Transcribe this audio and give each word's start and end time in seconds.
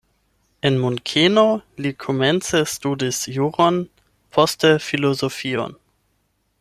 En 0.67 0.77
Munkeno 0.83 1.43
li 1.85 1.91
komence 2.05 2.61
studis 2.73 3.21
juron, 3.35 3.79
poste 4.39 4.73
filozofion. 4.87 5.79